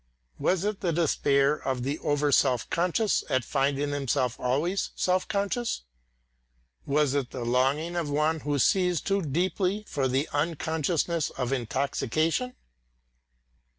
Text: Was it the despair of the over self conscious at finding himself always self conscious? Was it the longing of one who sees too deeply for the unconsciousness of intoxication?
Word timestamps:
Was 0.39 0.63
it 0.63 0.79
the 0.79 0.91
despair 0.91 1.53
of 1.57 1.83
the 1.83 1.99
over 1.99 2.31
self 2.31 2.67
conscious 2.71 3.23
at 3.29 3.43
finding 3.45 3.91
himself 3.91 4.39
always 4.39 4.89
self 4.95 5.27
conscious? 5.27 5.83
Was 6.87 7.13
it 7.13 7.29
the 7.29 7.45
longing 7.45 7.95
of 7.95 8.09
one 8.09 8.39
who 8.39 8.57
sees 8.57 8.99
too 8.99 9.21
deeply 9.21 9.85
for 9.87 10.07
the 10.07 10.27
unconsciousness 10.33 11.29
of 11.29 11.53
intoxication? 11.53 12.55